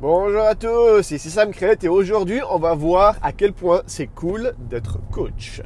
[0.00, 4.08] Bonjour à tous, ici Sam Crête et aujourd'hui on va voir à quel point c'est
[4.08, 5.62] cool d'être coach.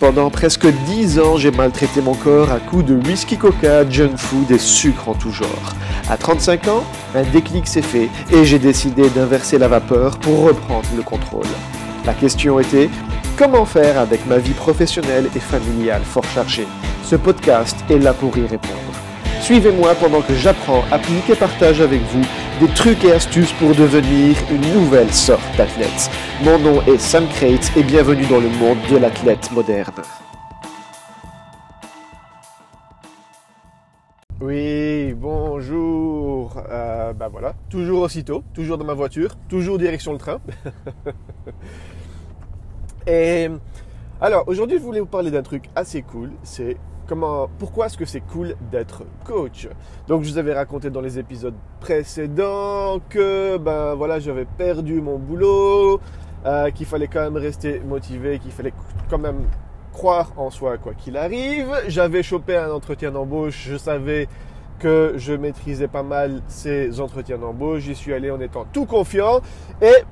[0.00, 4.50] Pendant presque 10 ans, j'ai maltraité mon corps à coups de whisky coca, junk food
[4.50, 5.74] et sucre en tout genre.
[6.10, 6.82] À 35 ans,
[7.14, 11.46] un déclic s'est fait et j'ai décidé d'inverser la vapeur pour reprendre le contrôle.
[12.04, 12.90] La question était
[13.38, 16.66] comment faire avec ma vie professionnelle et familiale fort chargée?
[17.04, 18.95] Ce podcast est là pour y répondre.
[19.46, 22.24] Suivez-moi pendant que j'apprends, applique et partage avec vous
[22.58, 26.10] des trucs et astuces pour devenir une nouvelle sorte d'athlète.
[26.42, 30.02] Mon nom est Sam Crate et bienvenue dans le monde de l'athlète moderne.
[34.40, 36.60] Oui, bonjour.
[37.16, 40.40] Bah voilà, toujours aussitôt, toujours dans ma voiture, toujours direction le train.
[43.06, 43.48] et
[44.20, 46.32] alors aujourd'hui, je voulais vous parler d'un truc assez cool.
[46.42, 46.78] C'est
[47.58, 49.68] pourquoi est-ce que c'est cool d'être coach?
[50.08, 55.18] Donc je vous avais raconté dans les épisodes précédents que ben voilà j'avais perdu mon
[55.18, 56.00] boulot,
[56.44, 58.74] euh, qu'il fallait quand même rester motivé, qu'il fallait
[59.08, 59.44] quand même
[59.92, 61.68] croire en soi quoi qu'il arrive.
[61.88, 64.28] J'avais chopé un entretien d'embauche, je savais
[64.78, 67.82] que je maîtrisais pas mal ces entretiens d'embauche.
[67.82, 69.40] J'y suis allé en étant tout confiant
[69.80, 70.04] et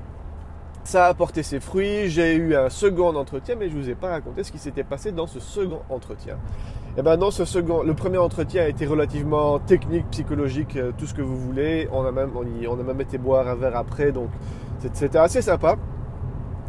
[0.85, 2.09] ça a apporté ses fruits.
[2.09, 5.11] J'ai eu un second entretien, mais je vous ai pas raconté ce qui s'était passé
[5.11, 6.35] dans ce second entretien.
[6.35, 10.93] Et eh ben dans ce second, le premier entretien a été relativement technique, psychologique, euh,
[10.97, 11.89] tout ce que vous voulez.
[11.91, 14.29] On a même, on, a même été boire un verre après, donc
[14.93, 15.75] c'était assez sympa.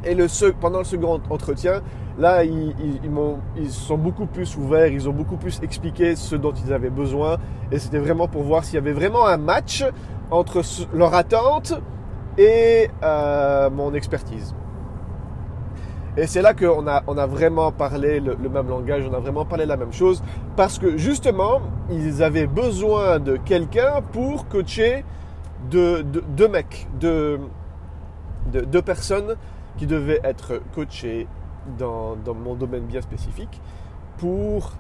[0.05, 1.83] Et le, pendant le second entretien,
[2.19, 2.75] là, ils,
[3.57, 7.37] ils, sont beaucoup plus ouverts, ils ont beaucoup plus expliqué ce dont ils avaient besoin.
[7.71, 9.85] Et c'était vraiment pour voir s'il y avait vraiment un match
[10.31, 11.75] entre leur attente
[12.39, 14.55] et euh, mon expertise.
[16.17, 19.45] Et c'est là qu'on a, on a vraiment parlé le, même langage, on a vraiment
[19.45, 20.23] parlé la même chose,
[20.57, 25.05] parce que justement, ils avaient besoin de quelqu'un pour coacher
[25.71, 27.39] deux de, mecs, deux
[28.51, 29.37] de, personnes
[29.77, 31.27] qui devaient être coachées
[31.79, 33.61] dans, dans mon domaine bien spécifique
[34.17, 34.73] pour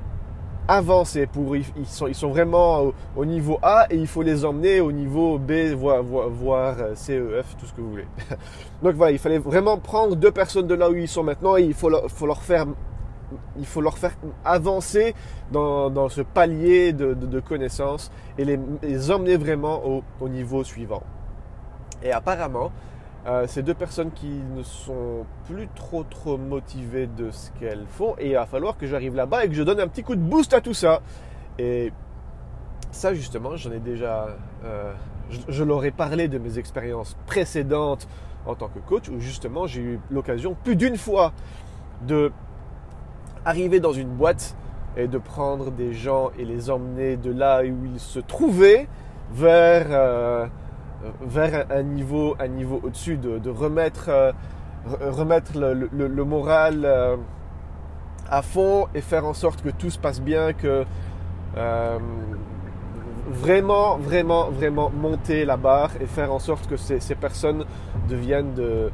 [0.68, 4.80] avancer, pour, ils, sont, ils sont vraiment au, niveau A et il faut les emmener
[4.80, 8.06] au niveau B, voire, voire, euh, CEF, tout ce que vous voulez.
[8.82, 11.62] Donc voilà, il fallait vraiment prendre deux personnes de là où ils sont maintenant et
[11.62, 12.66] il faut leur, faut leur faire
[13.58, 15.12] il faut leur faire avancer
[15.50, 20.62] dans, dans ce palier de, de, connaissances et les, les emmener vraiment au, au, niveau
[20.62, 21.02] suivant.
[22.04, 22.70] Et apparemment,
[23.26, 28.14] euh, ces deux personnes qui ne sont plus trop trop motivées de ce qu'elles font
[28.18, 30.20] et il va falloir que j'arrive là-bas et que je donne un petit coup de
[30.20, 31.00] boost à tout ça.
[31.58, 31.92] Et
[32.92, 34.28] ça justement, j'en ai déjà,
[34.64, 34.92] euh,
[35.30, 38.06] je, je, leur ai parlé de mes expériences précédentes
[38.46, 41.32] en tant que coach où justement j'ai eu l'occasion plus d'une fois
[42.06, 42.30] de
[43.44, 44.54] arriver dans une boîte
[44.96, 48.88] et de prendre des gens et les emmener de là où ils se trouvaient
[49.32, 50.46] vers euh,
[51.20, 54.32] vers un niveau, un niveau au-dessus, de, remettre, euh,
[55.00, 57.16] remettre le, moral euh,
[58.28, 60.84] à fond et faire en sorte que tout se passe bien, que
[61.56, 61.98] euh,
[63.28, 67.64] vraiment, vraiment, vraiment monter la barre et faire en sorte que ces, personnes
[68.08, 68.90] deviennent de,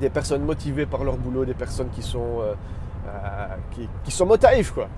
[0.00, 2.42] des personnes motivées par leur boulot, des personnes qui sont,
[4.04, 4.26] qui, sont
[4.74, 4.88] quoi.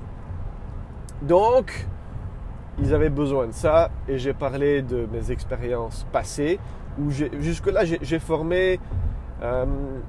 [1.22, 1.86] Donc,
[2.78, 6.58] ils avaient besoin de ça et j'ai parlé de mes expériences passées
[6.98, 8.80] où jusque-là j'ai formé,
[9.42, 9.64] euh,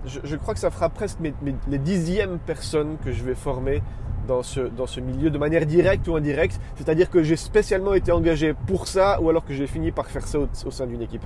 [0.06, 1.20] je, crois que ça fera presque
[1.68, 3.82] les dixièmes personnes que je vais former
[4.28, 8.12] dans ce, dans ce milieu de manière directe ou indirecte, c'est-à-dire que j'ai spécialement été
[8.12, 11.24] engagé pour ça ou alors que j'ai fini par faire ça au, sein d'une équipe.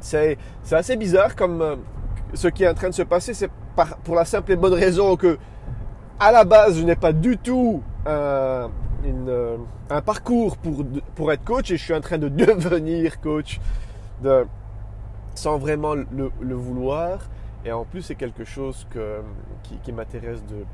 [0.00, 0.38] C'est
[0.70, 1.76] assez bizarre comme euh,
[2.34, 3.50] ce qui est en train de se passer, c'est
[4.04, 5.38] pour la simple et bonne raison que
[6.18, 8.68] à la base je n'ai pas du tout euh,
[9.90, 10.84] un parcours pour,
[11.14, 13.60] pour être coach et je suis en train de devenir coach
[15.34, 17.20] sans vraiment le, vouloir.
[17.64, 19.20] Et en plus, c'est quelque chose que,
[19.82, 20.64] qui, m'intéresse de,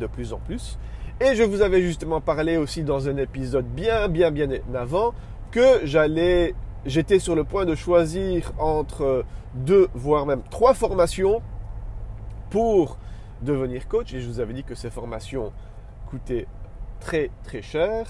[0.00, 0.78] de plus en plus.
[1.20, 5.12] Et je vous avais justement parlé aussi dans un épisode bien, bien, bien avant
[5.50, 6.54] que j'allais,
[6.86, 9.24] j'étais sur le point de choisir entre
[9.54, 11.42] deux, voire même trois formations
[12.50, 12.96] pour
[13.42, 14.14] devenir coach.
[14.14, 15.52] Et je vous avais dit que ces formations
[16.08, 16.46] coûtaient
[17.00, 18.06] très très cher.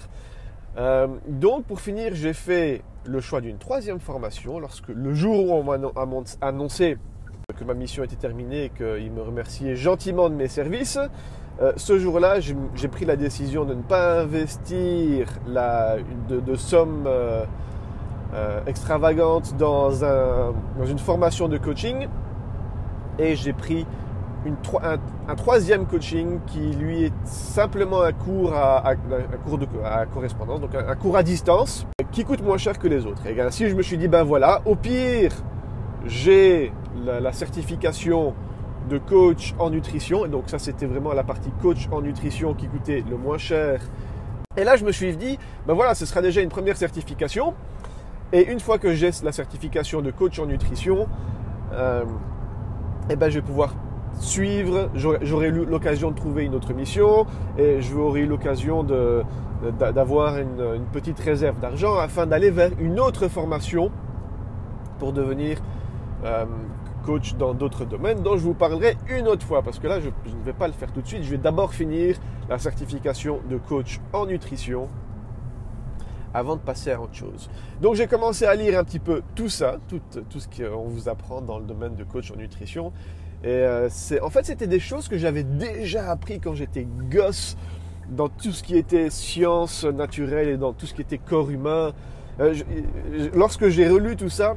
[0.76, 5.52] Euh, donc pour finir, j'ai fait le choix d'une troisième formation lorsque le jour où
[5.52, 5.78] on m'a
[6.40, 6.98] annoncé
[7.58, 10.98] que ma mission était terminée et qu'il me remerciait gentiment de mes services,
[11.60, 15.96] euh, ce jour-là, j'ai pris la décision de ne pas investir la,
[16.28, 22.06] de, de sommes euh, extravagantes dans, un, dans une formation de coaching
[23.18, 23.86] et j'ai pris
[25.28, 28.94] un, troisième coaching qui lui est simplement un cours à,
[29.44, 29.66] cours de
[30.12, 33.26] correspondance, donc un, cours à distance qui coûte moins cher que les autres.
[33.26, 35.32] Et ainsi, je me suis dit, ben voilà, au pire,
[36.06, 36.72] j'ai
[37.04, 38.34] la, certification
[38.88, 40.24] de coach en nutrition.
[40.24, 43.80] Et donc ça, c'était vraiment la partie coach en nutrition qui coûtait le moins cher.
[44.56, 47.54] Et là, je me suis dit, ben voilà, ce sera déjà une première certification.
[48.32, 51.08] Et une fois que j'ai la certification de coach en nutrition,
[51.72, 52.04] euh,
[53.10, 53.74] eh ben, je vais pouvoir
[54.20, 57.26] suivre, j'aurai eu l'occasion de trouver une autre mission
[57.58, 58.84] et j'aurai eu l'occasion
[59.78, 63.90] d'avoir une, petite réserve d'argent afin d'aller vers une autre formation
[64.98, 65.58] pour devenir
[66.24, 66.44] euh,
[67.06, 70.08] coach dans d'autres domaines dont je vous parlerai une autre fois parce que là je,
[70.08, 71.22] ne vais pas le faire tout de suite.
[71.22, 72.16] Je vais d'abord finir
[72.48, 74.88] la certification de coach en nutrition
[76.34, 77.50] avant de passer à autre chose.
[77.80, 81.08] Donc j'ai commencé à lire un petit peu tout ça, tout, tout ce qu'on vous
[81.08, 82.92] apprend dans le domaine de coach en nutrition.
[83.42, 83.88] Et euh,
[84.22, 87.56] en fait, c'était des choses que j'avais déjà appris quand j'étais gosse
[88.10, 91.92] dans tout ce qui était sciences naturelles et dans tout ce qui était corps humain.
[92.40, 92.54] Euh,
[93.34, 94.56] lorsque j'ai relu tout ça,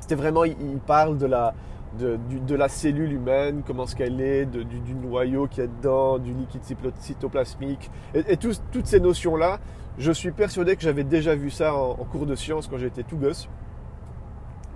[0.00, 0.56] c'était vraiment, il,
[0.86, 1.54] parle de la,
[1.98, 6.32] de, de, cellule humaine, comment ce qu'elle est, du, du, noyau qui est dedans, du
[6.32, 6.62] liquide
[6.98, 9.60] cytoplasmique, et, toutes ces notions-là,
[9.98, 13.02] je suis persuadé que j'avais déjà vu ça en, en cours de sciences quand j'étais
[13.02, 13.48] tout gosse.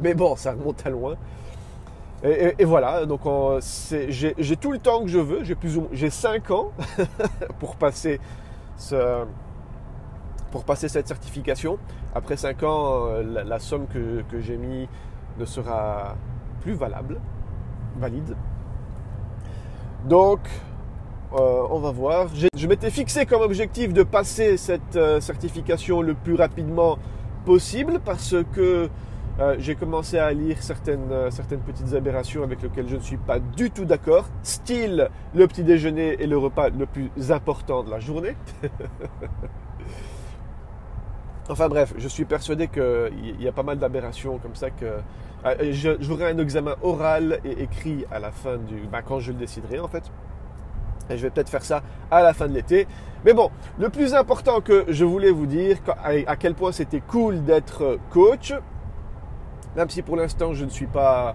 [0.00, 1.16] Mais bon, ça remonte à loin.
[2.24, 3.22] Et, voilà, donc
[4.08, 6.70] j'ai tout le temps que je veux, j'ai plus j'ai 5 ans
[7.58, 8.20] pour passer
[10.52, 11.78] pour passer cette certification.
[12.14, 14.86] Après 5 ans, euh, la, somme que, j'ai mis
[15.38, 16.14] ne sera
[16.60, 17.18] plus valable,
[17.98, 18.36] valide.
[20.04, 20.40] Donc,
[21.32, 22.28] euh, on va voir.
[22.54, 26.98] Je m'étais fixé comme objectif de passer cette euh, certification le plus rapidement
[27.46, 28.90] possible parce que
[29.40, 33.16] euh, j'ai commencé à lire certaines, euh, certaines petites aberrations avec lesquelles je ne suis
[33.16, 34.26] pas du tout d'accord.
[34.42, 38.36] Style, le petit déjeuner est le repas le plus important de la journée.
[41.48, 44.98] enfin bref, je suis persuadé qu'il y a pas mal d'aberrations comme ça que
[45.46, 48.86] euh, j'aurai un examen oral et écrit à la fin du...
[48.92, 50.12] Ben, quand je le déciderai en fait.
[51.08, 52.86] Et je vais peut-être faire ça à la fin de l'été.
[53.24, 57.42] Mais bon, le plus important que je voulais vous dire, à quel point c'était cool
[57.42, 58.52] d'être coach,
[59.76, 61.34] même si pour l'instant je ne suis pas...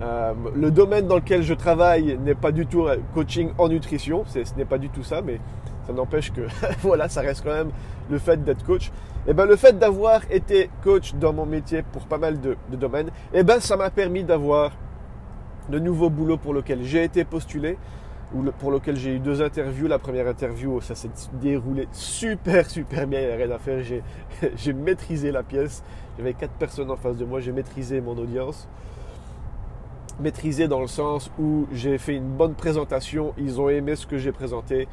[0.00, 4.40] Euh, le domaine dans lequel je travaille n'est pas du tout coaching en nutrition, ce
[4.56, 5.38] n'est pas du tout ça, mais
[5.86, 6.42] ça n'empêche que
[6.82, 7.70] voilà, ça reste quand même
[8.10, 8.88] le fait d'être coach.
[9.24, 12.56] Et eh ben le fait d'avoir été coach dans mon métier pour pas mal de,
[12.72, 14.72] domaines, et eh ben ça m'a permis d'avoir
[15.68, 17.78] de nouveaux boulots pour lesquels j'ai été postulé
[18.58, 19.86] pour lequel j'ai eu deux interviews.
[19.86, 23.20] La première interview, ça s'est déroulé super, super bien.
[23.20, 23.82] Il n'y a rien à faire.
[24.56, 25.82] J'ai maîtrisé la pièce.
[26.18, 28.68] J'avais quatre personnes en face de moi, j'ai maîtrisé mon audience.
[30.20, 34.18] Maîtrisé dans le sens où j'ai fait une bonne présentation, ils ont aimé ce que
[34.18, 34.88] j'ai présenté,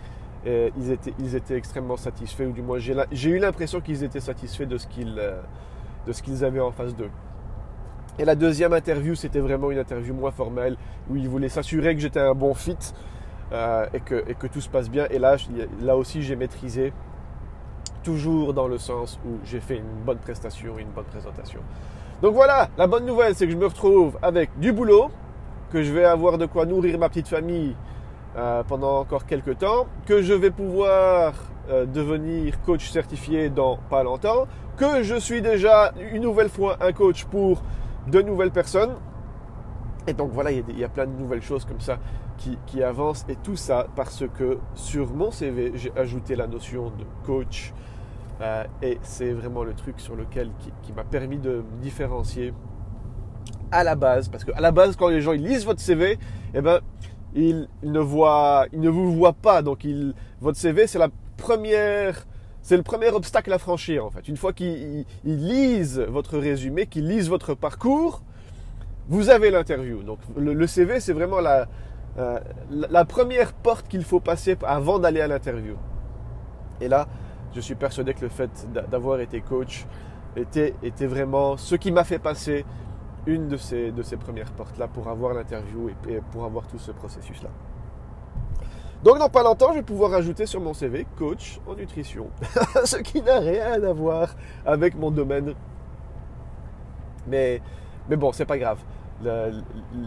[0.45, 4.77] et ils, étaient, extrêmement satisfaits, ou du moins j'ai eu l'impression qu'ils étaient satisfaits de
[4.77, 5.41] ce euh,
[6.23, 7.11] qu'ils avaient en face d'eux.
[8.17, 10.77] Et la deuxième interview, c'était vraiment une interview moins formelle,
[11.09, 12.77] où ils voulaient s'assurer que j'étais un bon fit
[13.51, 15.07] euh, et, que, tout se passe bien.
[15.09, 15.37] Et là,
[15.81, 16.93] là aussi, j'ai maîtrisé
[18.03, 21.59] toujours dans le sens où j'ai fait une bonne prestation, une bonne présentation.
[22.21, 25.09] Donc voilà, la bonne nouvelle, c'est que je me retrouve avec du boulot,
[25.71, 27.75] que je vais avoir de quoi nourrir ma petite famille
[28.37, 31.33] euh, pendant encore quelques temps, que je vais pouvoir
[31.69, 36.91] euh, devenir coach certifié dans pas longtemps, que je suis déjà une nouvelle fois un
[36.91, 37.61] coach pour
[38.07, 38.95] de nouvelles personnes.
[40.07, 41.99] Et donc voilà, il y, a plein de nouvelles choses comme ça
[42.65, 43.25] qui, avancent.
[43.29, 47.73] Et tout ça parce que sur mon CV, j'ai ajouté la notion de coach
[48.41, 50.49] euh, et c'est vraiment le truc sur lequel
[50.83, 52.53] qui, m'a permis de me différencier
[53.71, 54.29] à la base.
[54.29, 56.17] Parce qu'à la base, quand les gens ils lisent votre CV,
[56.53, 56.79] eh ben,
[57.35, 59.61] ils, ne voient, ils ne vous voient pas.
[59.61, 59.85] Donc,
[60.39, 62.25] votre CV, c'est la première,
[62.61, 64.27] c'est le premier obstacle à franchir en fait.
[64.27, 68.23] Une fois qu'ils lisent votre résumé, qu'ils lisent votre parcours,
[69.09, 70.03] vous avez l'interview.
[70.03, 71.67] Donc, le, CV, c'est vraiment la,
[72.17, 72.39] euh,
[72.69, 75.75] la première porte qu'il faut passer avant d'aller à l'interview.
[76.81, 77.07] Et là,
[77.53, 78.49] je suis persuadé que le fait
[78.89, 79.85] d'avoir été coach
[80.35, 80.73] était,
[81.05, 82.65] vraiment ce qui m'a fait passer
[83.25, 86.91] une de ces, de ces premières portes-là pour avoir l'interview et, pour avoir tout ce
[86.91, 87.49] processus-là.
[89.03, 92.27] Donc dans pas longtemps, je vais pouvoir ajouter sur mon CV coach en nutrition,
[92.83, 94.35] ce qui n'a rien à voir
[94.65, 95.53] avec mon domaine.
[97.27, 97.61] Mais,
[98.09, 98.79] mais bon, c'est pas grave.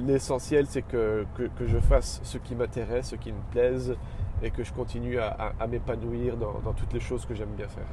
[0.07, 3.95] L'essentiel, c'est que, que, je fasse ce qui m'intéresse, ce qui me plaise,
[4.43, 7.87] et que je continue à, m'épanouir dans, toutes les choses que j'aime bien faire.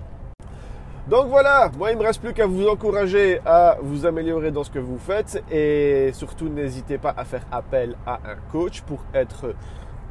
[1.08, 4.70] Donc voilà, moi il me reste plus qu'à vous encourager à vous améliorer dans ce
[4.70, 9.56] que vous faites et surtout n'hésitez pas à faire appel à un coach pour être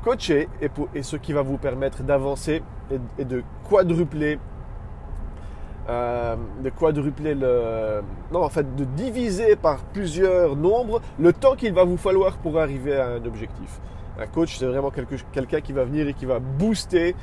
[0.03, 2.63] coaché et, pour, et ce qui va vous permettre d'avancer
[3.19, 4.41] et, de quadrupler
[5.89, 8.03] euh, de quadrupler le
[8.33, 12.59] non en fait de diviser par plusieurs nombres le temps qu'il va vous falloir pour
[12.59, 13.81] arriver à un objectif.
[14.19, 17.15] Un coach c'est vraiment quelqu'un qui va venir et qui va booster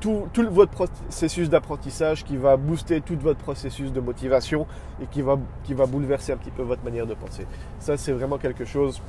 [0.00, 4.66] tout, votre processus d'apprentissage, qui va booster tout votre processus de motivation
[5.02, 7.46] et qui va, qui va bouleverser un petit peu votre manière de penser.
[7.78, 9.02] Ça, c'est vraiment quelque chose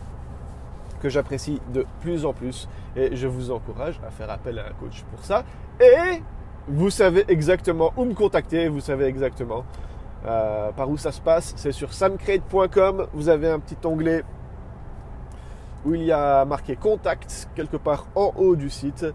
[1.02, 4.74] que j'apprécie de plus en plus et je vous encourage à faire appel à un
[4.80, 5.44] coach pour ça.
[5.80, 6.22] Et
[6.70, 9.66] vous savez exactement où me contacter, vous savez exactement
[10.26, 11.54] euh, par où ça se passe.
[11.56, 14.24] C'est sur samcrate.com, vous avez un petit onglet
[15.86, 19.06] où il y a marqué contact quelque part en haut du site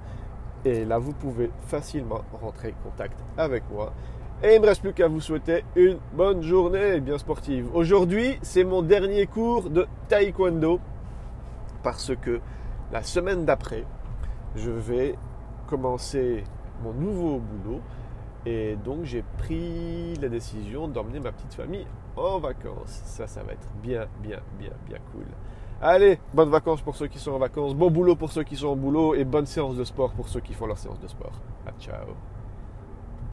[0.64, 3.92] et là, vous pouvez facilement rentrer en contact avec moi.
[4.42, 7.68] Et il ne me reste plus qu'à vous souhaiter une bonne journée bien sportive.
[7.75, 10.80] Aujourd'hui, c'est mon dernier cours de taekwondo
[11.82, 12.40] parce que
[12.92, 13.84] la semaine d'après,
[14.56, 15.16] je vais
[15.68, 16.44] commencer
[16.84, 17.80] mon nouveau boulot
[18.46, 21.86] et donc j'ai pris la décision d'emmener ma petite famille
[22.16, 23.02] en vacances.
[23.04, 25.24] Ça, ça va être bien, bien, bien, bien cool.
[25.80, 28.68] Allez, bonnes vacances pour ceux qui sont en vacances, bon boulot pour ceux qui sont
[28.68, 31.32] en boulot et bonne séance de sport pour ceux qui font leur séance de sport.
[31.80, 32.14] ciao